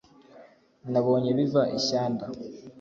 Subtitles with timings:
[0.91, 2.25] nabonye biva i shyanda,